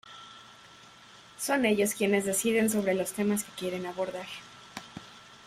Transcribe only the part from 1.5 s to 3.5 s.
ellos quienes deciden sobre los temas